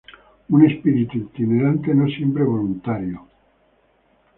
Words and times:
Un 0.55 0.61
espíritu 0.69 1.15
itinerante 1.27 1.93
no 1.93 2.07
siempre 2.15 2.43
voluntario. 2.53 3.17